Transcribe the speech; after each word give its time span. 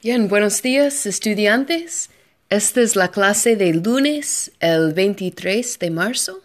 Bien, 0.00 0.28
buenos 0.28 0.62
días, 0.62 1.06
estudiantes. 1.06 2.08
Esta 2.50 2.82
es 2.82 2.94
la 2.94 3.10
clase 3.10 3.56
del 3.56 3.82
lunes, 3.82 4.52
el 4.60 4.94
23 4.94 5.76
de 5.76 5.90
marzo. 5.90 6.40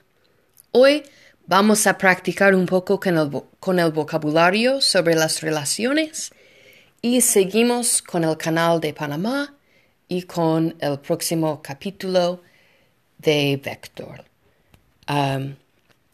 Hoy 0.71 1.03
vamos 1.45 1.85
a 1.85 1.99
practicar 1.99 2.55
un 2.55 2.65
poco 2.65 2.99
con 2.99 3.77
el, 3.77 3.91
vocabulario 3.91 4.81
sobre 4.81 5.13
las 5.13 5.41
relaciones 5.41 6.31
y 6.99 7.21
seguimos 7.21 8.01
con 8.01 8.23
el 8.23 8.35
canal 8.37 8.81
de 8.81 8.91
Panamá 8.91 9.53
y 10.07 10.23
con 10.23 10.75
el 10.79 10.97
próximo 10.97 11.61
capítulo 11.61 12.41
de 13.19 13.61
Vector. 13.63 14.25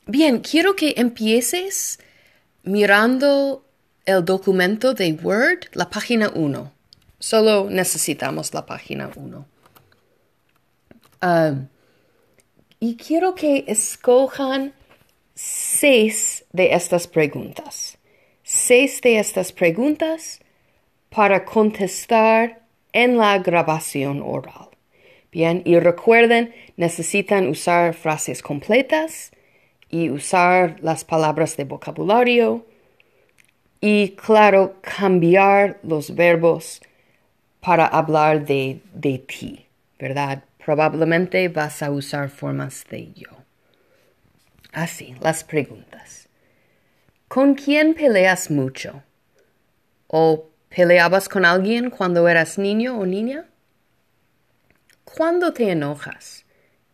Bien, 0.07 0.39
quiero 0.39 0.75
que 0.75 0.93
empieces 0.97 1.99
mirando 2.63 3.63
el 4.05 4.25
documento 4.25 4.93
de 4.93 5.13
Word, 5.13 5.69
la 5.71 5.89
página 5.89 6.29
1. 6.36 6.79
Solo 7.19 7.69
necesitamos 7.69 8.54
la 8.54 8.65
página 8.65 9.11
1. 9.14 9.46
Um, 11.21 11.68
y 12.79 12.95
quiero 12.95 13.36
que 13.36 13.65
escojan 13.68 14.73
seis 15.36 16.45
de 16.54 16.73
estas 16.73 17.07
preguntas. 17.07 17.97
Seis 18.43 19.01
de 19.01 19.19
estas 19.19 19.51
preguntas 19.51 20.39
para 21.09 21.43
contestar 21.43 22.61
en 22.93 23.18
la 23.18 23.37
grabación 23.39 24.21
oral. 24.25 24.70
Bien, 25.31 25.61
y 25.65 25.78
recuerden, 25.78 26.54
necesitan 26.78 27.50
usar 27.50 27.93
frases 27.93 28.42
completas 28.42 29.31
y 29.89 30.09
usar 30.09 30.78
las 30.81 31.04
palabras 31.04 31.57
de 31.57 31.65
vocabulario 31.65 32.66
y, 33.81 34.11
claro, 34.11 34.75
cambiar 34.81 35.80
los 35.83 36.16
verbos 36.16 36.81
para 37.59 37.86
hablar 37.86 38.45
de, 38.45 38.81
de 38.94 39.20
ti, 39.20 39.66
¿verdad? 39.97 40.44
Probablemente 40.64 41.47
vas 41.50 41.81
a 41.84 41.92
usar 41.92 42.30
formas 42.30 42.86
de 42.89 43.11
yo. 43.14 43.30
Así, 44.72 45.16
las 45.22 45.44
preguntas. 45.44 46.30
¿Con 47.28 47.56
quién 47.56 47.94
peleas 47.94 48.50
mucho? 48.50 49.03
¿O 50.08 50.50
peleabas 50.69 51.30
con 51.30 51.45
alguien 51.45 51.89
cuando 51.89 52.28
eras 52.28 52.58
niño 52.58 52.97
o 52.97 53.06
niña? 53.06 53.45
¿Cuándo 55.03 55.53
te 55.53 55.72
enojas? 55.72 56.45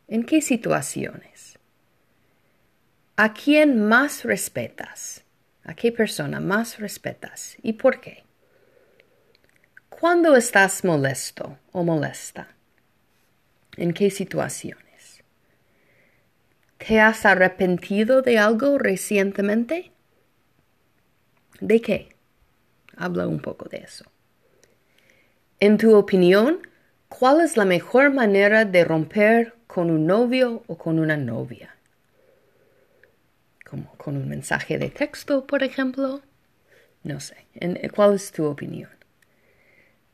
¿En 0.07 0.25
qué 0.25 0.41
situaciones? 0.41 1.57
¿A 3.15 3.33
quién 3.33 3.87
más 3.87 4.25
respetas? 4.25 5.23
¿A 5.63 5.73
qué 5.73 5.93
persona 5.93 6.41
más 6.41 6.79
respetas? 6.79 7.55
¿Y 7.61 7.73
por 7.73 8.01
qué? 8.01 8.24
¿Cuándo 9.99 10.35
estás 10.35 10.83
molesto 10.83 11.57
o 11.71 11.83
molesta? 11.83 12.49
¿En 13.77 13.93
qué 13.93 14.09
situaciones? 14.09 15.23
¿Te 16.77 16.99
has 16.99 17.25
arrepentido 17.25 18.21
de 18.21 18.37
algo 18.37 18.77
recientemente? 18.77 19.93
¿De 21.61 21.79
qué? 21.79 22.09
Habla 22.97 23.25
un 23.27 23.39
poco 23.39 23.69
de 23.69 23.77
eso. 23.77 24.05
En 25.61 25.77
tu 25.77 25.95
opinión, 25.95 26.59
¿cuál 27.07 27.39
es 27.39 27.55
la 27.55 27.65
mejor 27.65 28.13
manera 28.13 28.65
de 28.65 28.83
romper 28.83 29.55
con 29.65 29.89
un 29.89 30.05
novio 30.05 30.63
o 30.67 30.77
con 30.77 30.99
una 30.99 31.15
novia? 31.15 31.75
como 33.67 33.91
con 33.97 34.15
un 34.15 34.29
mensaje 34.29 34.77
de 34.77 34.89
texto, 34.89 35.45
por 35.45 35.63
ejemplo. 35.63 36.21
No 37.03 37.19
sé, 37.19 37.35
¿cuál 37.93 38.15
es 38.15 38.31
tu 38.31 38.45
opinión? 38.45 38.94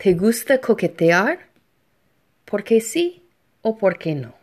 ¿Te 0.01 0.15
gusta 0.15 0.59
coquetear? 0.59 1.37
¿Por 2.45 2.63
qué 2.63 2.81
sí 2.81 3.21
o 3.61 3.77
por 3.77 3.99
qué 3.99 4.15
no? 4.15 4.33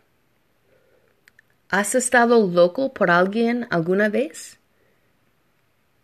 ¿Has 1.67 1.95
estado 1.95 2.47
loco 2.47 2.93
por 2.93 3.11
alguien 3.11 3.67
alguna 3.69 4.07
vez? 4.07 4.57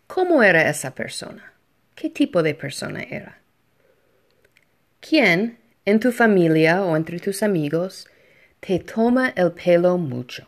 ¿Cómo 0.06 0.42
era 0.42 0.68
esa 0.68 0.94
persona? 0.94 1.54
¿Qué 1.94 2.10
tipo 2.10 2.42
de 2.42 2.54
persona 2.54 3.02
era? 3.02 3.38
¿Quién 5.00 5.56
en 5.86 6.00
tu 6.00 6.12
familia 6.12 6.84
o 6.84 6.94
entre 6.94 7.18
tus 7.18 7.42
amigos 7.42 8.08
te 8.60 8.78
toma 8.78 9.32
el 9.36 9.52
pelo 9.52 9.96
mucho? 9.96 10.46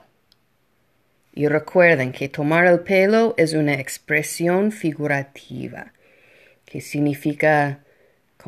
Y 1.32 1.48
recuerden 1.48 2.12
que 2.12 2.28
tomar 2.28 2.66
el 2.66 2.80
pelo 2.80 3.32
es 3.38 3.54
una 3.54 3.80
expresión 3.80 4.70
figurativa, 4.70 5.94
que 6.66 6.82
significa 6.82 7.80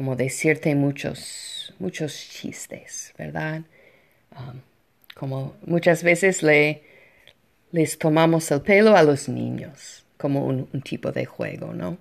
como 0.00 0.16
decirte 0.16 0.75
muchos, 0.75 1.75
muchos 1.78 2.15
chistes, 2.16 3.12
¿verdad? 3.19 3.65
Um, 4.34 4.62
como 5.15 5.55
muchas 5.66 6.03
veces 6.03 6.43
le, 6.43 6.83
les 7.71 7.99
tomamos 7.99 8.50
el 8.50 8.62
pelo 8.62 8.97
a 8.97 9.03
los 9.03 9.28
niños, 9.28 10.06
como 10.16 10.47
un, 10.47 10.71
un 10.72 10.81
tipo 10.81 11.12
de 11.12 11.27
juego, 11.27 11.75
¿no? 11.75 11.99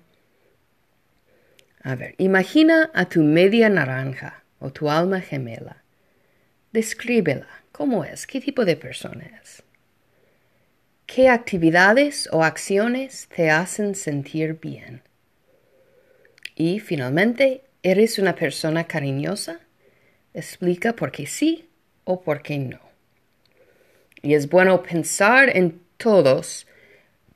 A 1.82 1.94
ver, 1.94 2.14
imagina 2.16 2.90
a 2.94 3.04
tu 3.04 3.22
media 3.22 3.68
naranja 3.68 4.44
o 4.60 4.70
tu 4.70 4.88
alma 4.88 5.20
gemela. 5.20 5.82
Descríbela. 6.72 7.48
¿Cómo 7.70 8.06
es? 8.06 8.26
¿Qué 8.26 8.40
tipo 8.40 8.64
de 8.64 8.76
persona 8.76 9.30
es? 9.42 9.62
¿Qué 11.04 11.28
actividades 11.28 12.30
o 12.32 12.44
acciones 12.44 13.28
te 13.36 13.50
hacen 13.50 13.94
sentir 13.94 14.58
bien? 14.58 15.02
Y 16.54 16.80
finalmente, 16.80 17.64
¿eres 17.82 18.18
una 18.18 18.34
persona 18.34 18.84
cariñosa? 18.84 19.60
Explica 20.34 20.94
por 20.94 21.10
qué 21.10 21.26
sí 21.26 21.68
o 22.04 22.20
por 22.20 22.42
qué 22.42 22.58
no. 22.58 22.80
Y 24.22 24.34
es 24.34 24.48
bueno 24.48 24.82
pensar 24.82 25.56
en 25.56 25.82
todos 25.96 26.66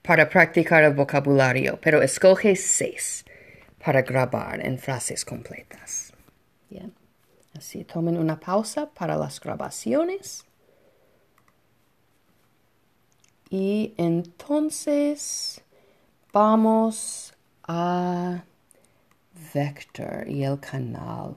para 0.03 0.29
practicar 0.29 0.85
el 0.85 0.95
vocabulario, 0.95 1.79
pero 1.81 2.03
escoge 2.03 2.57
seis 2.57 3.25
para 3.83 4.03
grabar 4.03 4.65
en 4.65 4.79
frases 4.79 5.25
completas. 5.25 6.13
Bien. 6.69 6.93
Así 7.57 7.85
tomen 7.85 8.19
una 8.19 8.39
pausa 8.41 8.91
para 8.91 9.17
las 9.17 9.41
grabaciones. 9.41 10.45
Y 13.49 13.95
entonces 13.97 15.63
vamos 16.33 17.33
a 17.63 18.43
Vector 19.55 20.29
y 20.29 20.45
el 20.45 20.59
canal. 20.61 21.37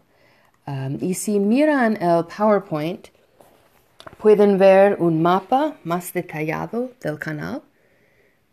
Um, 0.66 0.98
y 1.02 1.14
si 1.14 1.40
miran 1.40 1.98
el 2.02 2.26
PowerPoint, 2.26 3.08
pueden 4.18 4.58
ver 4.58 4.98
un 5.00 5.22
mapa 5.22 5.78
más 5.84 6.14
detallado 6.14 6.92
del 7.02 7.18
canal 7.18 7.62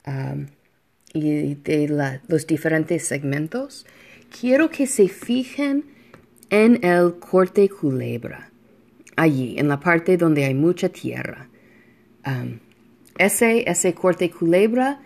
um, 0.06 0.46
y 1.12 1.54
de 1.54 2.20
los 2.28 2.46
diferentes 2.46 3.06
segmentos. 3.06 3.86
Quiero 4.40 4.70
que 4.70 4.86
se 4.86 5.08
fijen 5.08 5.84
en 6.50 6.84
el 6.84 7.18
corte 7.18 7.68
culebra, 7.68 8.50
allí, 9.16 9.58
en 9.58 9.68
la 9.68 9.80
parte 9.80 10.16
donde 10.16 10.44
hay 10.44 10.54
mucha 10.54 10.88
tierra. 10.88 11.48
Um, 12.26 12.60
ese, 13.18 13.68
ese 13.68 13.94
corte 13.94 14.30
culebra 14.30 15.00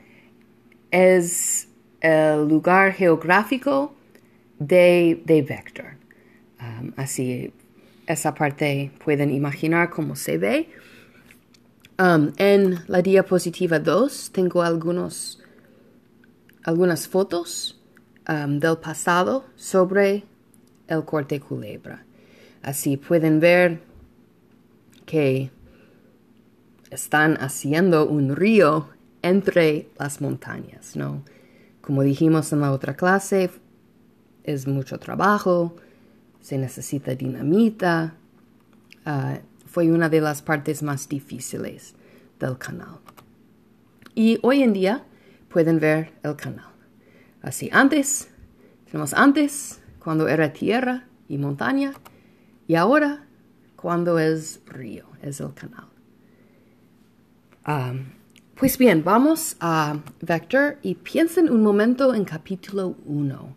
es 0.91 1.69
el 2.01 2.49
lugar 2.49 2.93
geográfico 2.93 3.95
de, 4.59 5.23
de 5.25 5.43
Vector. 5.43 5.97
Um, 6.61 6.93
así, 6.97 7.53
esa 8.07 8.35
parte 8.35 8.91
pueden 9.05 9.31
imaginar 9.31 9.91
cómo 9.91 10.17
se 10.17 10.39
ve. 10.39 10.69
Um, 11.99 12.33
en 12.37 12.79
la 12.87 13.03
diapositiva 13.03 13.79
2 13.79 14.31
tengo 14.33 14.63
algunos, 14.63 15.43
algunas 16.63 17.09
fotos 17.09 17.81
um, 18.29 18.59
del 18.59 18.79
pasado 18.79 19.47
sobre 19.57 20.25
el 20.87 21.05
corte 21.05 21.41
culebra. 21.41 22.05
Así 22.63 22.97
pueden 22.97 23.41
ver 23.41 23.81
que 25.07 25.51
están 26.91 27.37
haciendo 27.41 28.07
un 28.07 28.35
río 28.35 28.89
entre 29.23 29.89
las 29.99 30.21
montañas, 30.21 30.97
¿no? 30.97 31.25
Como 31.81 32.03
dijimos 32.03 32.53
en 32.53 32.61
la 32.61 32.73
otra 32.73 32.95
clase, 32.95 33.51
es 34.53 34.67
mucho 34.67 34.99
trabajo, 34.99 35.77
se 36.41 36.59
necesita 36.59 37.15
dinamita. 37.15 38.15
Ah, 39.05 39.39
fue 39.67 39.91
una 39.91 40.09
de 40.09 40.21
las 40.21 40.43
partes 40.43 40.83
más 40.83 41.09
difíciles 41.09 41.95
del 42.39 42.57
canal. 42.59 42.99
Y 44.15 44.39
hoy 44.43 44.63
en 44.63 44.73
día 44.73 45.05
pueden 45.49 45.79
ver 45.79 46.13
el 46.23 46.37
canal. 46.37 46.73
Así, 47.43 47.69
antes, 47.73 48.29
tenemos 48.87 49.15
antes, 49.15 49.81
cuando 49.99 50.29
era 50.29 50.53
tierra 50.53 51.07
y 51.29 51.39
montaña, 51.39 51.93
y 52.67 52.75
ahora, 52.75 53.27
cuando 53.77 54.19
es 54.19 54.61
río, 54.67 55.07
es 55.23 55.41
el 55.41 55.55
canal 55.55 55.89
pues 58.55 58.79
bien, 58.79 59.05
vamos 59.05 59.57
a 59.61 59.99
Vector 60.23 60.79
y 60.83 60.95
piensen 60.95 61.51
un 61.51 61.63
momento 61.63 62.15
en 62.15 62.25
capítulo 62.25 62.97
1. 63.05 63.57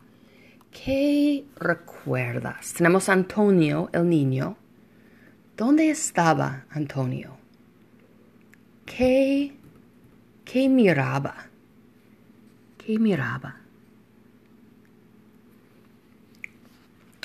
¿Qué 0.72 1.46
recuerdas? 1.58 2.74
Tenemos 2.74 3.10
Antonio, 3.10 3.90
el 3.92 4.10
niño. 4.10 4.56
¿Dónde 5.58 5.90
estaba 5.90 6.66
Antonio? 6.70 7.38
¿Qué, 8.86 9.54
qué 10.46 10.70
miraba? 10.70 11.36
¿Qué 12.78 12.98
miraba? 12.98 13.58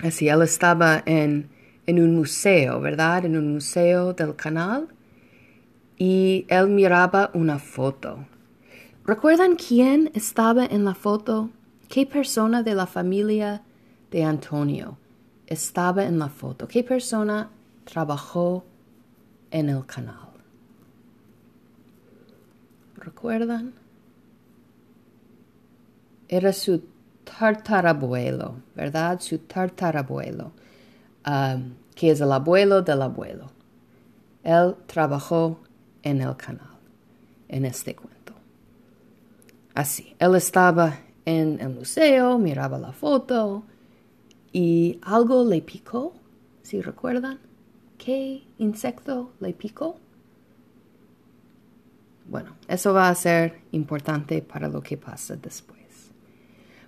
Así, 0.03 0.29
él 0.29 0.43
estaba 0.43 1.03
en, 1.07 1.49
en 1.87 2.01
un 2.01 2.17
museo, 2.17 2.81
¿verdad? 2.81 3.25
En 3.25 3.37
un 3.37 3.55
museo 3.55 4.13
del 4.13 4.35
canal. 4.35 4.89
Y 5.97 6.45
él 6.49 6.69
miraba 6.69 7.31
una 7.33 7.59
foto. 7.59 8.27
¿Recuerdan 9.07 9.55
quién 9.55 10.11
estaba 10.15 10.67
en 10.67 10.85
la 10.85 10.95
foto? 10.95 11.51
¿Qué 11.89 12.07
persona 12.07 12.63
de 12.63 12.75
la 12.75 12.87
familia 12.87 13.63
de 14.11 14.25
Antonio 14.25 14.99
estaba 15.47 16.05
en 16.05 16.19
la 16.19 16.29
foto? 16.29 16.67
¿Qué 16.67 16.83
persona 16.83 17.51
trabajó 17.85 18.65
en 19.51 19.69
el 19.69 19.87
canal? 19.87 20.31
¿Recuerdan? 22.97 23.73
Era 26.29 26.53
su 26.53 26.83
tartarabuelo, 27.23 28.57
¿verdad? 28.75 29.21
Su 29.21 29.39
tartarabuelo, 29.39 30.51
um, 31.27 31.75
que 31.95 32.11
es 32.11 32.21
el 32.21 32.33
abuelo 32.33 32.83
del 32.83 33.03
abuelo. 33.03 33.53
Él 34.43 34.75
trabajó 34.87 35.61
en 36.03 36.21
el 36.21 36.37
canal, 36.37 36.79
en 37.49 37.65
este 37.65 37.95
cuento. 37.95 38.33
Así, 39.75 40.17
él 40.19 40.35
estaba 40.35 40.99
en 41.27 41.61
el 41.61 41.69
museo, 41.69 42.39
miraba 42.39 42.79
la 42.79 42.93
foto 42.93 43.65
y 44.53 44.99
algo 45.03 45.45
le 45.45 45.61
picó, 45.61 46.15
si 46.63 46.81
recuerdan. 46.81 47.39
¿Qué 47.99 48.45
insecto 48.59 49.33
le 49.41 49.53
picó? 49.53 49.97
Bueno, 52.29 52.57
eso 52.69 52.95
va 52.95 53.09
a 53.09 53.15
ser 53.15 53.61
importante 53.73 54.41
para 54.41 54.69
lo 54.69 54.83
que 54.83 54.97
pasa 54.97 55.37
después. 55.37 55.77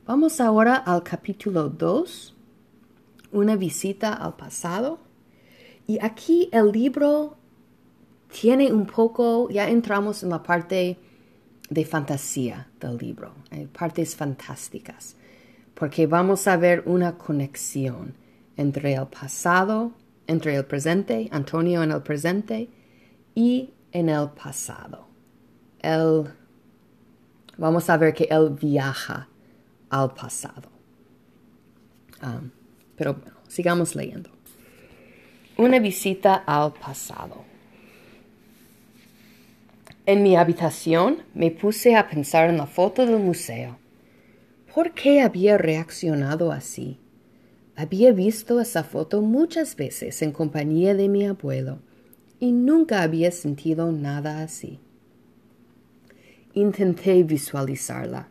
Vamos 0.07 0.41
ahora 0.41 0.77
al 0.77 1.03
capítulo 1.03 1.69
2, 1.69 2.35
una 3.33 3.57
visita 3.57 4.15
al 4.15 4.37
pasado. 4.37 4.99
Y 5.87 5.99
aquí 6.03 6.49
el 6.53 6.73
libro 6.73 7.37
tiene 8.31 8.73
un 8.73 8.87
poco, 8.87 9.49
ya 9.51 9.69
entramos 9.69 10.23
en 10.23 10.31
la 10.31 10.43
parte 10.43 10.99
de 11.71 11.85
fantasía 11.85 12.69
del 12.81 12.97
libro, 12.97 13.33
hay 13.51 13.67
partes 13.67 14.17
fantásticas, 14.17 15.17
porque 15.75 16.07
vamos 16.07 16.47
a 16.47 16.57
ver 16.57 16.83
una 16.87 17.19
conexión 17.19 18.15
entre 18.57 18.95
el 18.95 19.07
pasado, 19.07 19.93
entre 20.27 20.57
el 20.57 20.65
presente, 20.65 21.29
Antonio 21.31 21.83
en 21.83 21.93
el 21.93 22.03
presente 22.03 22.69
y 23.35 23.71
en 23.93 24.09
el 24.09 24.31
pasado. 24.31 25.07
vamos 27.57 27.91
a 27.91 27.97
ver 27.97 28.15
que 28.15 28.29
él 28.31 28.51
viaja 28.51 29.29
al 29.91 30.13
pasado. 30.15 30.69
Um, 32.23 32.51
pero 32.97 33.15
bueno, 33.15 33.37
sigamos 33.49 33.95
leyendo. 33.95 34.31
Una 35.57 35.79
visita 35.79 36.43
al 36.47 36.73
pasado. 36.73 37.45
En 40.09 40.23
mi 40.23 40.37
habitación 40.37 41.19
me 41.35 41.51
puse 41.51 41.95
a 41.95 42.09
pensar 42.09 42.49
en 42.49 42.57
la 42.57 42.67
foto 42.67 43.05
del 43.05 43.19
museo. 43.19 43.77
¿Por 44.75 44.93
qué 44.93 45.21
había 45.21 45.59
reaccionado 45.59 46.51
así? 46.51 46.99
Había 47.77 48.13
visto 48.13 48.59
esa 48.59 48.85
foto 48.85 49.21
muchas 49.21 49.77
veces 49.77 50.23
en 50.23 50.33
compañía 50.33 50.95
de 50.95 51.11
mi 51.11 51.27
abuelo 51.27 51.81
y 52.41 52.53
nunca 52.53 53.03
había 53.03 53.31
sentido 53.31 53.93
nada 53.93 54.43
así. 54.43 54.81
Intenté 56.55 57.23
visualizarla 57.23 58.31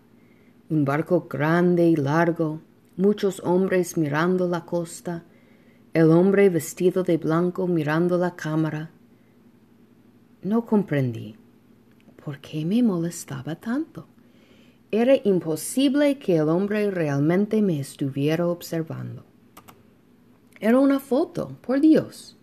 un 0.72 0.84
barco 0.84 1.28
grande 1.30 1.86
y 1.86 1.96
largo, 1.96 2.60
muchos 2.96 3.40
hombres 3.42 3.98
mirando 3.98 4.48
la 4.48 4.66
costa, 4.66 5.26
el 5.94 6.10
hombre 6.10 6.50
vestido 6.50 7.04
de 7.04 7.18
blanco 7.18 7.68
mirando 7.68 8.18
la 8.18 8.36
cámara. 8.36 8.90
No 10.42 10.66
comprendí 10.66 11.36
por 12.28 12.40
qué 12.40 12.66
me 12.66 12.84
molestaba 12.84 13.56
tanto. 13.56 14.06
Era 14.92 15.16
imposible 15.24 16.20
que 16.20 16.36
el 16.36 16.50
hombre 16.50 16.92
realmente 16.92 17.62
me 17.62 17.80
estuviera 17.80 18.46
observando. 18.48 19.24
Era 20.60 20.78
una 20.78 21.00
foto, 21.00 21.56
por 21.62 21.80
Dios. 21.80 22.36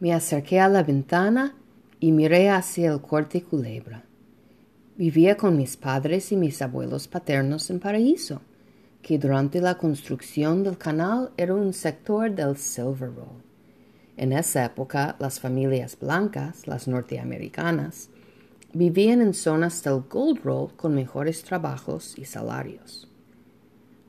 Me 0.00 0.12
acerqué 0.12 0.58
a 0.58 0.68
la 0.68 0.82
ventana 0.82 1.54
y 2.00 2.10
miré 2.10 2.50
hacia 2.50 2.90
el 2.90 3.00
corte 3.00 3.40
culebra. 3.40 4.02
Vivía 4.96 5.36
con 5.36 5.56
mis 5.56 5.76
padres 5.76 6.32
y 6.32 6.36
mis 6.36 6.60
abuelos 6.60 7.06
paternos 7.06 7.70
en 7.70 7.78
Paraíso, 7.78 8.40
que 9.00 9.16
durante 9.16 9.60
la 9.60 9.78
construcción 9.78 10.64
del 10.64 10.76
canal 10.76 11.30
era 11.36 11.54
un 11.54 11.72
sector 11.72 12.34
del 12.34 12.56
Silver 12.56 13.14
Roll. 13.14 13.44
En 14.16 14.32
esa 14.32 14.64
época, 14.64 15.14
las 15.20 15.38
familias 15.38 15.96
blancas, 15.96 16.66
las 16.66 16.88
norteamericanas, 16.88 18.10
vivían 18.72 19.22
en 19.22 19.34
zonas 19.34 19.82
del 19.82 20.02
Gold 20.08 20.40
Roll 20.44 20.72
con 20.76 20.94
mejores 20.94 21.42
trabajos 21.42 22.18
y 22.18 22.24
salarios. 22.24 23.08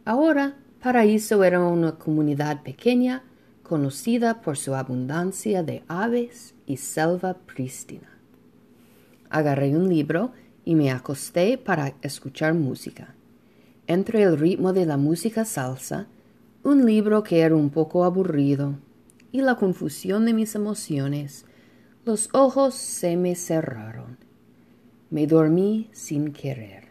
Ahora, 0.06 0.58
Paraíso 0.82 1.44
era 1.44 1.60
una 1.60 1.94
comunidad 1.94 2.64
pequeña 2.64 3.24
conocida 3.64 4.42
por 4.42 4.58
su 4.58 4.74
abundancia 4.74 5.62
de 5.62 5.84
aves 5.88 6.56
y 6.66 6.78
selva 6.78 7.36
prístina. 7.36 8.10
Agarré 9.30 9.76
un 9.76 9.90
libro 9.90 10.32
y 10.66 10.76
me 10.76 10.90
acosté 10.90 11.58
para 11.58 11.94
escuchar 12.02 12.54
música. 12.54 13.14
Entre 13.88 14.24
el 14.24 14.38
ritmo 14.38 14.74
de 14.74 14.86
la 14.86 14.98
música 14.98 15.46
salsa, 15.46 16.08
un 16.64 16.86
libro 16.86 17.24
que 17.24 17.42
era 17.42 17.56
un 17.56 17.70
poco 17.70 18.04
aburrido 18.04 18.76
y 19.32 19.42
la 19.42 19.56
confusión 19.56 20.26
de 20.26 20.34
mis 20.34 20.56
emociones, 20.56 21.46
los 22.06 22.30
ojos 22.34 22.74
se 22.74 23.18
me 23.18 23.36
cerraron. 23.36 23.99
Me 25.10 25.26
dormí 25.26 25.90
sin 25.92 26.32
querer. 26.32 26.90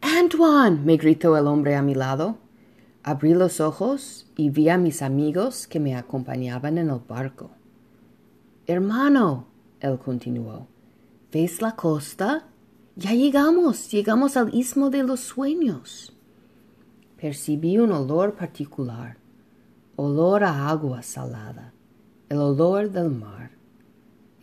Antoine, 0.00 0.80
me 0.84 0.96
gritó 0.96 1.36
el 1.36 1.46
hombre 1.46 1.74
a 1.74 1.82
mi 1.82 1.94
lado. 1.94 2.38
Abrí 3.02 3.34
los 3.34 3.60
ojos 3.60 4.26
y 4.36 4.50
vi 4.50 4.68
a 4.68 4.78
mis 4.78 5.02
amigos 5.02 5.66
que 5.66 5.80
me 5.80 5.96
acompañaban 5.96 6.78
en 6.78 6.90
el 6.90 7.00
barco. 7.00 7.50
Hermano, 8.66 9.46
él 9.80 9.98
continuó, 9.98 10.68
¿Ves 11.32 11.60
la 11.60 11.74
costa? 11.74 12.46
Ya 12.96 13.12
llegamos, 13.12 13.90
llegamos 13.90 14.36
al 14.36 14.54
istmo 14.54 14.88
de 14.88 15.02
los 15.02 15.18
sueños. 15.18 16.14
Percibí 17.20 17.78
un 17.78 17.90
olor 17.90 18.34
particular, 18.36 19.16
olor 19.96 20.44
a 20.44 20.68
agua 20.68 21.02
salada, 21.02 21.72
el 22.28 22.38
olor 22.38 22.90
del 22.90 23.10
mar. 23.10 23.50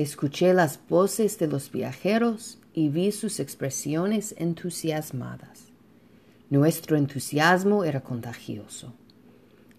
Escuché 0.01 0.55
las 0.55 0.79
voces 0.89 1.37
de 1.37 1.45
los 1.45 1.71
viajeros 1.71 2.57
y 2.73 2.89
vi 2.89 3.11
sus 3.11 3.39
expresiones 3.39 4.33
entusiasmadas. 4.35 5.65
Nuestro 6.49 6.97
entusiasmo 6.97 7.83
era 7.83 8.01
contagioso. 8.01 8.93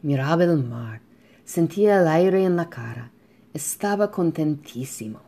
Miraba 0.01 0.45
el 0.45 0.63
mar, 0.63 1.01
sentía 1.45 2.01
el 2.01 2.07
aire 2.07 2.45
en 2.45 2.55
la 2.55 2.71
cara, 2.71 3.11
estaba 3.53 4.13
contentísimo. 4.13 5.23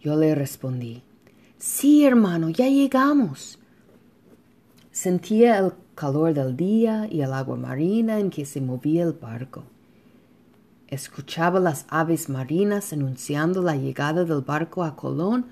Yo 0.00 0.16
le 0.16 0.34
respondí, 0.34 1.02
Sí, 1.58 2.06
hermano, 2.06 2.48
ya 2.48 2.68
llegamos. 2.68 3.58
Sentía 4.92 5.58
el 5.58 5.74
calor 5.94 6.32
del 6.32 6.56
día 6.56 7.06
y 7.10 7.20
el 7.20 7.34
agua 7.34 7.58
marina 7.58 8.18
en 8.18 8.30
que 8.30 8.46
se 8.46 8.62
movía 8.62 9.02
el 9.02 9.12
barco. 9.12 9.64
Escuchaba 10.92 11.58
las 11.58 11.86
aves 11.88 12.28
marinas 12.28 12.92
anunciando 12.92 13.62
la 13.62 13.76
llegada 13.76 14.26
del 14.26 14.42
barco 14.42 14.84
a 14.84 14.94
Colón 14.94 15.46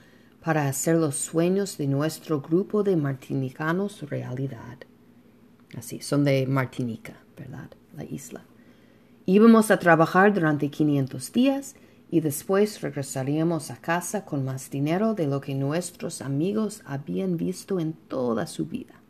para 0.45 0.69
hacer 0.69 0.97
los 0.97 1.17
sueños 1.17 1.79
de 1.79 1.87
nuestro 1.87 2.43
grupo 2.43 2.83
de 2.83 2.95
martinicanos 2.95 4.03
realidad. 4.11 4.77
Así, 5.79 6.03
son 6.03 6.25
de 6.25 6.47
Martinica, 6.47 7.15
¿verdad? 7.39 7.71
La 7.97 8.05
isla. 8.05 8.43
Íbamos 9.25 9.71
a 9.71 9.79
trabajar 9.79 10.35
durante 10.35 10.69
500 10.69 11.33
días 11.33 11.75
y 12.11 12.21
después 12.21 12.83
regresaríamos 12.83 13.71
a 13.71 13.77
casa 13.77 14.27
con 14.27 14.45
más 14.45 14.69
dinero 14.69 15.15
de 15.15 15.27
lo 15.27 15.41
que 15.41 15.55
nuestros 15.55 16.21
amigos 16.21 16.83
habían 16.85 17.39
visto 17.39 17.81
en 17.81 17.95
toda 17.95 18.47
su 18.47 18.67
vida. 18.67 19.01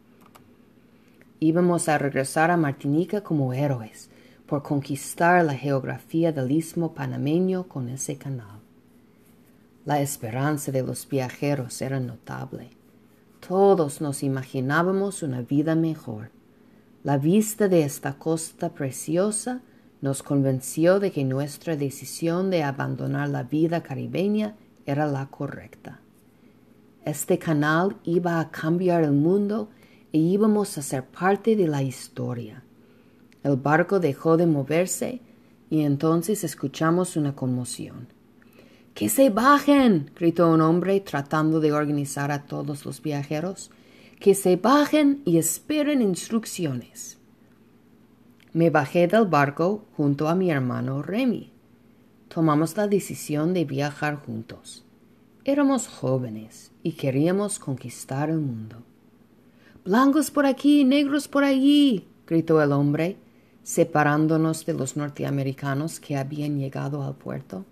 Íbamos 1.40 1.88
a 1.88 1.98
regresar 1.98 2.52
a 2.52 2.56
Martinica 2.56 3.20
como 3.20 3.52
héroes 3.52 4.10
por 4.50 4.64
conquistar 4.64 5.44
la 5.44 5.54
geografía 5.54 6.32
del 6.32 6.50
istmo 6.50 6.92
panameño 6.92 7.68
con 7.68 7.88
ese 7.88 8.16
canal. 8.16 8.58
La 9.84 10.00
esperanza 10.00 10.72
de 10.72 10.82
los 10.82 11.08
viajeros 11.08 11.80
era 11.80 12.00
notable. 12.00 12.70
Todos 13.46 14.00
nos 14.00 14.24
imaginábamos 14.24 15.22
una 15.22 15.42
vida 15.42 15.76
mejor. 15.76 16.32
La 17.04 17.16
vista 17.16 17.68
de 17.68 17.84
esta 17.84 18.14
costa 18.14 18.70
preciosa 18.70 19.60
nos 20.00 20.24
convenció 20.24 20.98
de 20.98 21.12
que 21.12 21.24
nuestra 21.24 21.76
decisión 21.76 22.50
de 22.50 22.64
abandonar 22.64 23.28
la 23.28 23.44
vida 23.44 23.84
caribeña 23.84 24.56
era 24.84 25.06
la 25.06 25.26
correcta. 25.26 26.00
Este 27.04 27.38
canal 27.38 27.96
iba 28.02 28.40
a 28.40 28.50
cambiar 28.50 29.04
el 29.04 29.12
mundo 29.12 29.68
e 30.12 30.18
íbamos 30.18 30.76
a 30.76 30.82
ser 30.82 31.04
parte 31.04 31.54
de 31.54 31.68
la 31.68 31.84
historia. 31.84 32.64
El 33.42 33.56
barco 33.56 34.00
dejó 34.00 34.36
de 34.36 34.46
moverse 34.46 35.20
y 35.70 35.82
entonces 35.82 36.44
escuchamos 36.44 37.16
una 37.16 37.34
conmoción. 37.34 38.08
¡Que 38.94 39.08
se 39.08 39.30
bajen! 39.30 40.10
gritó 40.14 40.50
un 40.50 40.60
hombre 40.60 41.00
tratando 41.00 41.60
de 41.60 41.72
organizar 41.72 42.32
a 42.32 42.44
todos 42.44 42.84
los 42.84 43.00
viajeros 43.00 43.70
que 44.18 44.34
se 44.34 44.56
bajen 44.56 45.22
y 45.24 45.38
esperen 45.38 46.02
instrucciones. 46.02 47.18
Me 48.52 48.68
bajé 48.68 49.06
del 49.06 49.26
barco 49.26 49.86
junto 49.96 50.28
a 50.28 50.34
mi 50.34 50.50
hermano 50.50 51.02
Remy. 51.02 51.50
Tomamos 52.28 52.76
la 52.76 52.88
decisión 52.88 53.54
de 53.54 53.64
viajar 53.64 54.16
juntos. 54.16 54.84
Éramos 55.44 55.88
jóvenes 55.88 56.72
y 56.82 56.92
queríamos 56.92 57.58
conquistar 57.58 58.28
el 58.28 58.40
mundo. 58.40 58.82
Blancos 59.84 60.30
por 60.30 60.44
aquí, 60.44 60.84
negros 60.84 61.28
por 61.28 61.44
allí, 61.44 62.06
gritó 62.26 62.60
el 62.60 62.72
hombre, 62.72 63.16
separándonos 63.62 64.66
de 64.66 64.74
los 64.74 64.96
norteamericanos 64.96 66.00
que 66.00 66.16
habían 66.16 66.58
llegado 66.58 67.02
al 67.02 67.14
puerto. 67.14 67.64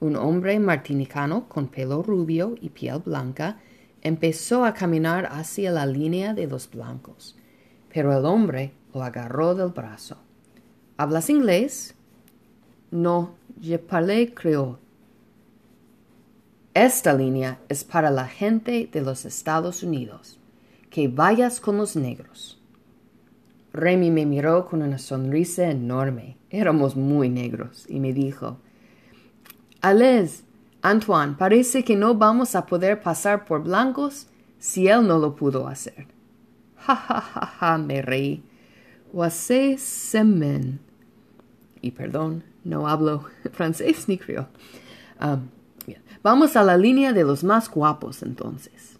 Un 0.00 0.16
hombre 0.16 0.58
martinicano 0.58 1.48
con 1.48 1.68
pelo 1.68 2.02
rubio 2.02 2.56
y 2.60 2.70
piel 2.70 2.98
blanca 2.98 3.58
empezó 4.02 4.64
a 4.64 4.74
caminar 4.74 5.28
hacia 5.30 5.70
la 5.70 5.86
línea 5.86 6.34
de 6.34 6.46
los 6.46 6.68
blancos, 6.68 7.36
pero 7.92 8.16
el 8.16 8.24
hombre 8.26 8.72
lo 8.92 9.02
agarró 9.02 9.54
del 9.54 9.68
brazo. 9.68 10.16
¿Hablas 10.96 11.30
inglés? 11.30 11.94
No, 12.90 13.34
je 13.60 13.78
parle 13.78 14.34
creole. 14.34 14.76
Esta 16.74 17.12
línea 17.12 17.60
es 17.68 17.84
para 17.84 18.10
la 18.10 18.26
gente 18.26 18.88
de 18.90 19.02
los 19.02 19.26
Estados 19.26 19.82
Unidos. 19.82 20.38
Que 20.88 21.08
vayas 21.08 21.60
con 21.60 21.76
los 21.76 21.96
negros. 21.96 22.61
Remy 23.72 24.10
me 24.10 24.26
miró 24.26 24.66
con 24.66 24.82
una 24.82 24.98
sonrisa 24.98 25.70
enorme. 25.70 26.36
Éramos 26.50 26.96
muy 26.96 27.28
negros 27.30 27.86
y 27.88 28.00
me 28.00 28.12
dijo, 28.12 28.58
Alez, 29.80 30.44
Antoine, 30.82 31.34
parece 31.38 31.82
que 31.82 31.96
no 31.96 32.14
vamos 32.14 32.54
a 32.54 32.66
poder 32.66 33.00
pasar 33.00 33.44
por 33.44 33.62
blancos 33.62 34.26
si 34.58 34.88
él 34.88 35.06
no 35.06 35.18
lo 35.18 35.34
pudo 35.34 35.68
hacer. 35.68 36.06
Ja, 36.84 36.96
ja, 36.96 37.20
ja, 37.20 37.46
ja, 37.46 37.78
me 37.78 38.02
reí. 38.02 38.42
Wase 39.12 39.78
semen. 39.78 40.80
Y 41.80 41.92
perdón, 41.92 42.42
no 42.64 42.88
hablo 42.88 43.24
francés 43.52 44.08
ni 44.08 44.18
criollo. 44.18 44.48
Um, 45.20 45.46
vamos 46.24 46.56
a 46.56 46.64
la 46.64 46.76
línea 46.76 47.12
de 47.12 47.22
los 47.22 47.44
más 47.44 47.70
guapos 47.70 48.24
entonces. 48.24 48.98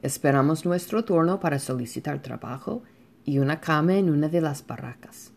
Esperamos 0.00 0.64
nuestro 0.64 1.04
turno 1.04 1.40
para 1.40 1.58
solicitar 1.58 2.22
trabajo 2.22 2.82
y 3.26 3.40
una 3.40 3.60
cama 3.60 3.96
en 3.96 4.08
una 4.08 4.28
de 4.28 4.40
las 4.40 4.66
barracas. 4.66 5.32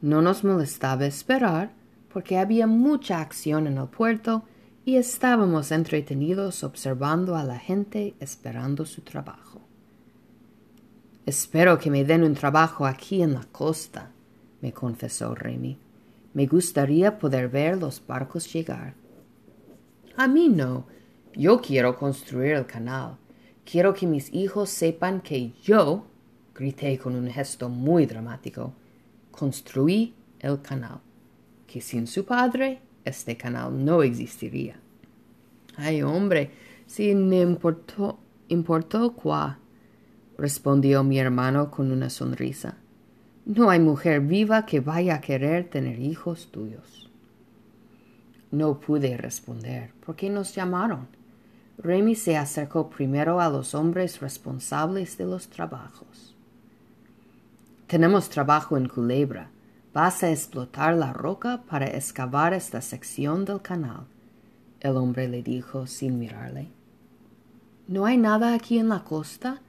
No 0.00 0.22
nos 0.22 0.44
molestaba 0.44 1.06
esperar 1.06 1.72
porque 2.12 2.38
había 2.38 2.68
mucha 2.68 3.20
acción 3.20 3.66
en 3.66 3.78
el 3.78 3.88
puerto 3.88 4.44
y 4.84 4.96
estábamos 4.96 5.72
entretenidos 5.72 6.62
observando 6.62 7.34
a 7.34 7.42
la 7.42 7.58
gente 7.58 8.14
esperando 8.20 8.84
su 8.84 9.00
trabajo. 9.00 9.60
Espero 11.26 11.78
que 11.78 11.90
me 11.90 12.04
den 12.04 12.22
un 12.22 12.34
trabajo 12.34 12.84
aquí 12.84 13.22
en 13.22 13.32
la 13.32 13.44
costa, 13.50 14.10
me 14.60 14.72
confesó 14.72 15.34
Remy. 15.34 15.78
Me 16.34 16.46
gustaría 16.46 17.18
poder 17.18 17.48
ver 17.48 17.78
los 17.78 18.06
barcos 18.06 18.52
llegar. 18.52 18.94
A 20.16 20.28
mí 20.28 20.48
no. 20.48 20.86
Yo 21.34 21.60
quiero 21.60 21.96
construir 21.96 22.52
el 22.52 22.66
canal. 22.66 23.16
Quiero 23.64 23.94
que 23.94 24.06
mis 24.06 24.32
hijos 24.34 24.68
sepan 24.68 25.22
que 25.22 25.52
yo, 25.62 26.06
grité 26.54 26.98
con 26.98 27.14
un 27.14 27.28
gesto 27.28 27.68
muy 27.68 28.06
dramático, 28.06 28.72
construí 29.30 30.14
el 30.40 30.60
canal 30.62 31.00
que 31.66 31.80
sin 31.80 32.06
su 32.06 32.24
padre 32.24 32.80
este 33.04 33.36
canal 33.36 33.84
no 33.84 34.04
existiría. 34.04 34.76
Ay, 35.76 36.02
hombre, 36.02 36.52
si 36.86 37.12
me 37.14 37.40
importó, 37.40 38.18
importó 38.48 39.12
cuá, 39.12 39.58
respondió 40.38 41.02
mi 41.02 41.18
hermano 41.18 41.70
con 41.70 41.90
una 41.90 42.10
sonrisa. 42.10 42.76
No 43.44 43.70
hay 43.70 43.80
mujer 43.80 44.20
viva 44.20 44.66
que 44.66 44.78
vaya 44.78 45.16
a 45.16 45.20
querer 45.20 45.68
tener 45.68 45.98
hijos 45.98 46.52
tuyos. 46.52 47.10
No 48.52 48.78
pude 48.78 49.16
responder, 49.16 49.90
porque 50.06 50.30
nos 50.30 50.54
llamaron. 50.54 51.08
Remy 51.78 52.14
se 52.14 52.36
acercó 52.36 52.88
primero 52.88 53.40
a 53.40 53.48
los 53.48 53.74
hombres 53.74 54.20
responsables 54.20 55.18
de 55.18 55.24
los 55.24 55.48
trabajos. 55.48 56.33
Tenemos 57.86 58.28
trabajo 58.28 58.76
en 58.76 58.88
Culebra, 58.88 59.50
Vas 59.94 60.24
a 60.24 60.30
explotar 60.32 60.96
la 60.96 61.12
roca 61.12 61.62
para 61.70 61.86
excavar 61.86 62.52
esta 62.52 62.80
sección 62.80 63.44
del 63.44 63.62
canal, 63.62 64.06
el 64.80 64.96
hombre 64.96 65.28
le 65.28 65.40
dijo 65.40 65.86
sin 65.86 66.18
mirarle. 66.18 66.66
¿No 67.86 68.04
hay 68.04 68.16
nada 68.16 68.54
aquí 68.54 68.80
en 68.80 68.88
la 68.88 69.04
costa? 69.04 69.60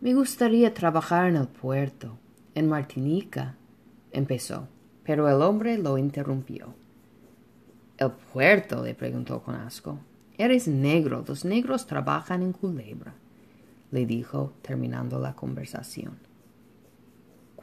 Me 0.00 0.14
gustaría 0.14 0.72
trabajar 0.72 1.28
en 1.28 1.36
el 1.36 1.48
puerto, 1.48 2.16
en 2.54 2.66
Martinica, 2.66 3.56
empezó, 4.10 4.68
pero 5.04 5.28
el 5.28 5.42
hombre 5.42 5.76
lo 5.76 5.98
interrumpió. 5.98 6.74
¿El 7.98 8.10
puerto? 8.10 8.82
le 8.82 8.94
preguntó 8.94 9.42
con 9.42 9.54
asco. 9.54 9.98
Eres 10.38 10.66
negro, 10.66 11.22
los 11.28 11.44
negros 11.44 11.86
trabajan 11.86 12.42
en 12.42 12.54
Culebra, 12.54 13.12
le 13.90 14.06
dijo, 14.06 14.54
terminando 14.62 15.18
la 15.18 15.34
conversación. 15.34 16.16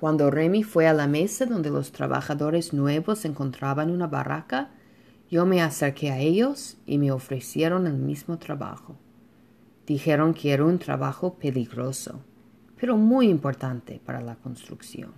Cuando 0.01 0.31
Remy 0.31 0.63
fue 0.63 0.87
a 0.87 0.93
la 0.93 1.05
mesa 1.05 1.45
donde 1.45 1.69
los 1.69 1.91
trabajadores 1.91 2.73
nuevos 2.73 3.23
encontraban 3.23 3.91
una 3.91 4.07
barraca, 4.07 4.71
yo 5.29 5.45
me 5.45 5.61
acerqué 5.61 6.09
a 6.09 6.17
ellos 6.17 6.77
y 6.87 6.97
me 6.97 7.11
ofrecieron 7.11 7.85
el 7.85 7.99
mismo 7.99 8.39
trabajo. 8.39 8.95
Dijeron 9.85 10.33
que 10.33 10.53
era 10.53 10.65
un 10.65 10.79
trabajo 10.79 11.35
peligroso, 11.35 12.19
pero 12.79 12.97
muy 12.97 13.29
importante 13.29 14.01
para 14.03 14.21
la 14.21 14.37
construcción. 14.37 15.11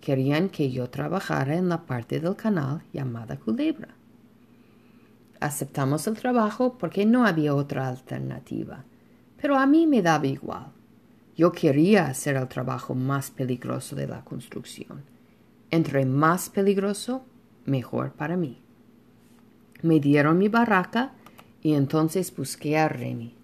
Querían 0.00 0.48
que 0.48 0.70
yo 0.70 0.88
trabajara 0.88 1.54
en 1.54 1.68
la 1.68 1.82
parte 1.82 2.18
del 2.18 2.34
canal 2.34 2.82
llamada 2.94 3.36
Culebra. 3.36 3.88
Aceptamos 5.38 6.06
el 6.06 6.16
trabajo 6.16 6.78
porque 6.78 7.04
no 7.04 7.26
había 7.26 7.54
otra 7.54 7.90
alternativa, 7.90 8.84
pero 9.36 9.58
a 9.58 9.66
mí 9.66 9.86
me 9.86 10.00
daba 10.00 10.26
igual. 10.26 10.68
Yo 11.34 11.52
quería 11.52 12.06
hacer 12.06 12.36
el 12.36 12.46
trabajo 12.48 12.94
más 12.94 13.30
peligroso 13.30 13.96
de 13.96 14.06
la 14.06 14.22
construcción. 14.22 15.02
Entre 15.70 16.04
más 16.04 16.50
peligroso, 16.50 17.24
mejor 17.64 18.12
para 18.12 18.36
mí. 18.36 18.60
Me 19.80 19.98
dieron 19.98 20.36
mi 20.36 20.48
barraca 20.48 21.12
y 21.62 21.72
entonces 21.72 22.34
busqué 22.36 22.76
a 22.76 22.88
Remy. 22.88 23.34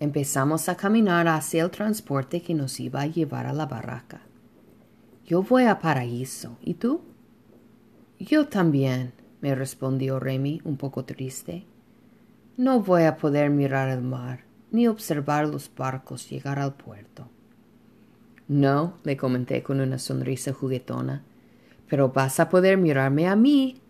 Empezamos 0.00 0.68
a 0.70 0.76
caminar 0.76 1.28
hacia 1.28 1.62
el 1.62 1.70
transporte 1.70 2.40
que 2.40 2.54
nos 2.54 2.80
iba 2.80 3.02
a 3.02 3.06
llevar 3.06 3.46
a 3.46 3.52
la 3.52 3.66
barraca. 3.66 4.22
Yo 5.26 5.42
voy 5.42 5.64
a 5.64 5.78
Paraíso. 5.78 6.56
¿Y 6.62 6.74
tú? 6.74 7.02
Yo 8.18 8.48
también, 8.48 9.12
me 9.42 9.54
respondió 9.54 10.18
Remy 10.18 10.62
un 10.64 10.78
poco 10.78 11.04
triste. 11.04 11.66
No 12.56 12.80
voy 12.80 13.02
a 13.02 13.18
poder 13.18 13.50
mirar 13.50 13.90
el 13.90 14.00
mar 14.00 14.45
ni 14.76 14.86
observar 14.86 15.48
los 15.48 15.70
barcos 15.74 16.28
llegar 16.28 16.58
al 16.58 16.74
puerto. 16.74 17.28
No, 18.46 18.98
le 19.04 19.16
comenté 19.16 19.62
con 19.62 19.80
una 19.80 19.98
sonrisa 19.98 20.52
juguetona, 20.52 21.22
pero 21.88 22.10
vas 22.10 22.38
a 22.40 22.50
poder 22.50 22.76
mirarme 22.76 23.26
a 23.26 23.34
mí. 23.36 23.80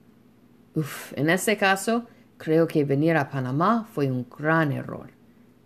Uf, 0.76 1.12
en 1.16 1.28
ese 1.28 1.57
caso, 1.57 2.07
creo 2.38 2.69
que 2.69 2.85
venir 2.85 3.16
a 3.16 3.28
Panamá 3.28 3.88
fue 3.93 4.11
un 4.12 4.26
gran 4.31 4.71
error, 4.71 5.11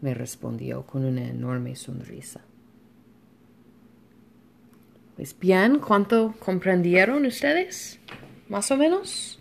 me 0.00 0.14
respondió 0.14 0.86
con 0.86 1.04
una 1.04 1.28
enorme 1.28 1.76
sonrisa. 1.76 2.40
Pues 5.16 5.38
bien, 5.38 5.80
¿cuánto 5.80 6.34
comprendieron 6.38 7.26
ustedes? 7.26 8.00
¿Más 8.48 8.70
o 8.70 8.76
menos? 8.78 9.38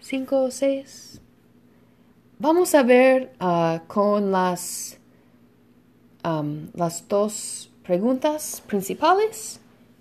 ¿Cinco 0.00 0.44
o 0.44 0.50
seis? 0.50 1.11
Vamos 2.42 2.74
a 2.74 2.82
ver 2.82 3.32
ah, 3.38 3.82
con 3.86 4.32
las, 4.32 4.98
las 6.24 7.08
dos 7.08 7.70
preguntas 7.84 8.60
principales 8.66 9.60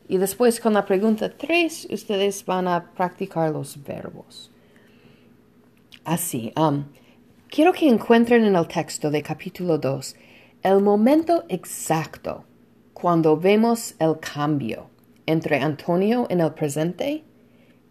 y 0.10 0.18
después 0.18 0.60
con 0.60 0.74
la 0.74 0.84
pregunta 0.84 1.32
3 1.38 1.90
ustedes 1.92 2.44
van 2.44 2.68
a 2.68 2.94
practicar 2.94 3.52
los 3.52 3.84
verbos. 3.84 4.50
Así, 6.04 6.52
quiero 7.48 7.74
que 7.74 7.88
encuentren 7.88 8.44
en 8.44 8.56
el 8.56 8.68
texto 8.68 9.12
de 9.12 9.22
capítulo 9.22 9.78
2 9.78 10.16
el 10.64 10.82
momento 10.82 11.44
exacto 11.48 12.44
cuando 12.94 13.38
vemos 13.38 13.94
el 14.00 14.20
cambio 14.20 14.90
entre 15.28 15.60
Antonio 15.60 16.26
en 16.32 16.42
el 16.42 16.56
presente 16.56 17.24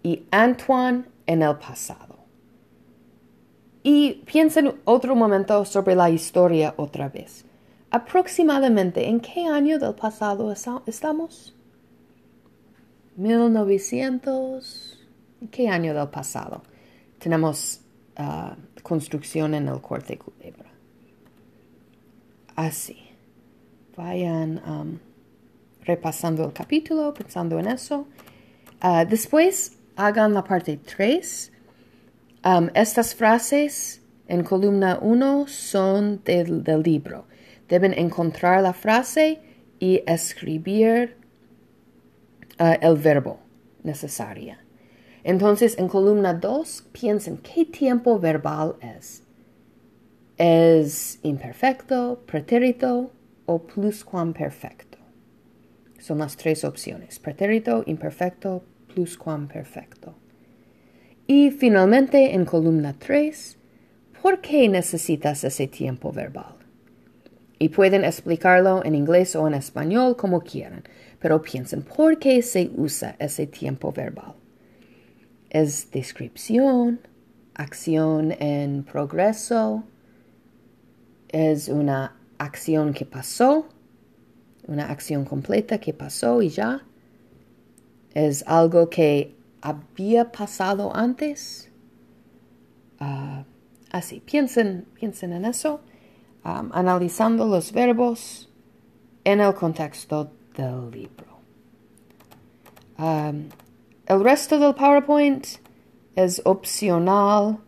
y 0.03 0.25
Antoine 0.33 1.05
en 1.27 1.43
el 1.43 1.55
pasado. 1.55 2.10
Y 3.83 4.23
piensen 4.27 4.75
otro 4.85 5.17
momento 5.17 5.65
sobre 5.65 5.95
la 5.95 6.11
historia 6.11 6.75
otra 6.77 7.09
vez. 7.09 7.45
Aproximadamente, 7.91 9.09
¿en 9.09 9.21
qué 9.21 9.47
año 9.47 9.79
del 9.79 9.95
pasado 9.95 10.53
estamos? 10.87 11.55
1900. 13.17 14.99
¿En 15.41 15.49
qué 15.49 15.69
año 15.69 15.95
del 15.95 16.09
pasado? 16.09 16.63
Tenemos 17.19 17.81
ah, 18.17 18.57
construcción 18.83 19.55
en 19.55 19.69
el 19.69 19.81
corte 19.81 20.19
culebra. 20.19 20.71
Así. 22.57 22.99
Vayan 23.97 25.01
repasando 25.85 26.45
el 26.45 26.53
capítulo, 26.53 27.13
pensando 27.13 27.59
en 27.59 27.67
eso. 27.67 28.07
Ah, 28.81 29.05
después 29.05 29.73
hagan 29.97 30.33
la 30.33 30.45
parte 30.45 30.79
3. 30.79 31.50
Estas 32.43 33.15
frases 33.15 34.01
en 34.27 34.45
columna 34.45 34.99
1 35.03 35.47
son 35.49 36.23
del, 36.25 36.83
libro. 36.83 37.27
Deben 37.69 37.93
encontrar 37.93 38.63
la 38.63 38.73
frase 38.73 39.41
y 39.79 40.03
escribir 40.07 41.17
uh, 42.59 42.77
el 42.81 42.97
verbo 42.97 43.41
necesario. 43.83 44.57
Entonces, 45.23 45.77
en 45.79 45.89
columna 45.89 46.33
2, 46.33 46.89
piensen 46.93 47.37
qué 47.39 47.67
tiempo 47.67 48.19
verbal 48.19 48.77
es. 48.81 49.23
¿Es 50.39 51.19
imperfecto, 51.23 52.23
pretérito 52.27 53.13
o 53.45 53.59
pluscuamperfecto? 53.59 54.97
Son 55.99 56.19
las 56.19 56.39
tres 56.39 56.65
opciones. 56.65 57.19
Pretérito, 57.19 57.85
imperfecto, 57.87 58.63
pluscuamperfecto. 58.95 60.15
Y 61.33 61.53
finalmente, 61.53 62.35
en 62.35 62.45
columna 62.45 62.93
3, 62.99 63.57
¿por 64.21 64.41
qué 64.41 64.69
necesitas 64.69 65.45
ese 65.45 65.69
tiempo 65.69 66.11
verbal? 66.11 66.57
Y 67.57 67.69
pueden 67.69 68.05
explicarlo 68.05 68.85
en 68.85 68.97
inglés 68.97 69.37
o 69.37 69.47
en 69.47 69.55
español 69.55 70.17
como 70.17 70.41
quieran, 70.41 70.83
pero 71.21 71.41
piensen, 71.41 71.83
¿por 71.83 72.19
qué 72.19 72.43
se 72.43 72.73
usa 72.77 73.15
ese 73.21 73.47
tiempo 73.47 73.93
verbal? 73.93 74.35
es 75.51 75.93
descripción, 75.93 76.99
acción 77.55 78.33
en 78.41 78.83
progreso, 78.83 79.85
es 81.29 81.69
una 81.69 82.17
acción 82.39 82.93
que 82.93 83.07
pasó, 83.07 83.69
una 84.67 84.91
acción 84.91 85.25
completa 85.25 85.79
que 85.79 85.93
pasó 85.93 86.43
y 86.43 86.49
ya, 86.49 86.83
es 88.15 88.43
algo 88.49 88.91
que 88.91 89.39
había 89.63 90.33
pasado 90.33 90.95
antes. 90.95 91.71
Ah, 92.99 93.45
así, 93.91 94.21
piensen, 94.21 94.87
piensen 94.95 95.33
en 95.33 95.45
eso, 95.45 95.81
analizando 96.43 97.47
los 97.47 97.73
verbos 97.73 98.51
en 99.25 99.41
el 99.41 99.55
contexto 99.55 100.33
del 100.57 100.91
libro. 100.91 101.27
El 104.07 104.25
resto 104.25 104.59
del 104.59 104.75
PowerPoint 104.75 105.47
es 106.17 106.43
opcional. 106.45 107.59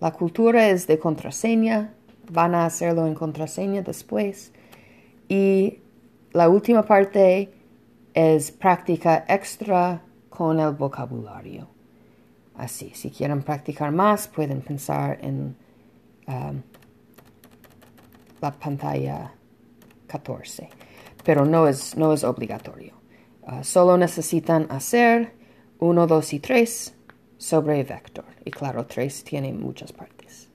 La 0.00 0.12
cultura 0.12 0.68
es 0.68 0.86
de 0.86 0.98
contraseña. 0.98 1.94
Van 2.30 2.54
a 2.54 2.66
hacerlo 2.66 3.06
en 3.06 3.14
contraseña 3.14 3.82
después. 3.82 4.52
Y 5.28 5.80
la 6.32 6.48
última 6.48 6.84
parte 6.84 7.52
es 8.14 8.52
práctica 8.52 9.24
extra 9.28 10.00
con 10.30 10.60
el 10.60 10.70
vocabulario. 10.70 11.68
Así, 12.56 12.92
si 12.94 13.10
quieren 13.10 13.42
practicar 13.42 13.90
más, 13.90 14.28
pueden 14.28 14.60
pensar 14.60 15.18
en 15.20 15.56
um, 16.28 16.62
la 18.40 18.52
pantalla 18.52 19.32
14, 20.06 20.68
pero 21.24 21.44
no 21.44 21.66
es, 21.66 21.96
no 21.96 22.12
es 22.12 22.22
obligatorio. 22.22 22.94
Ah, 23.46 23.64
solo 23.64 23.98
necesitan 23.98 24.66
hacer 24.70 25.34
1, 25.80 26.06
2 26.06 26.32
y 26.32 26.38
3 26.38 26.94
sobre 27.36 27.82
vector. 27.82 28.24
Y 28.44 28.50
claro, 28.50 28.86
3 28.86 29.24
tiene 29.24 29.52
muchas 29.52 29.92
partes. 29.92 30.48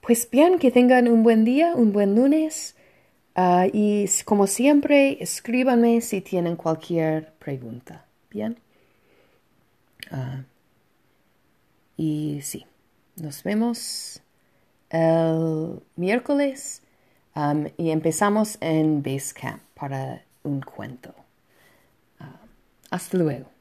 Pues 0.00 0.28
bien, 0.30 0.58
que 0.58 0.70
tengan 0.70 1.08
un 1.08 1.22
buen 1.22 1.44
día, 1.44 1.74
un 1.74 1.92
buen 1.92 2.14
lunes. 2.14 2.76
Ah, 3.36 3.66
y 3.72 4.06
como 4.24 4.46
siempre, 4.46 5.22
escríbanme 5.22 6.00
si 6.00 6.20
tienen 6.20 6.56
cualquier 6.56 7.32
pregunta. 7.34 8.06
Bien. 8.30 8.58
Ah, 10.10 10.42
y 11.96 12.40
sí, 12.42 12.66
nos 13.16 13.42
vemos 13.42 14.20
el 14.90 15.80
miércoles 15.96 16.82
y 17.76 17.90
empezamos 17.90 18.58
en 18.60 19.02
Basecamp 19.02 19.62
para 19.74 20.24
un 20.42 20.60
cuento. 20.60 21.14
Hasta 22.90 23.18
luego. 23.18 23.53